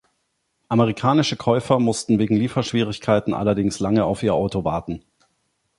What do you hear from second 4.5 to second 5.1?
warten.